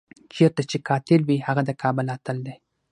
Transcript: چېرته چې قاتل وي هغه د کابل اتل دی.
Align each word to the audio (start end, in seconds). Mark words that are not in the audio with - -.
چېرته 0.35 0.61
چې 0.69 0.77
قاتل 0.89 1.21
وي 1.25 1.37
هغه 1.47 1.61
د 1.65 1.71
کابل 1.81 2.05
اتل 2.15 2.37
دی. 2.45 2.55